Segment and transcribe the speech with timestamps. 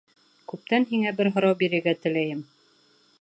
[0.53, 2.43] Күптән һиңә бер һорау бирергә теләйем.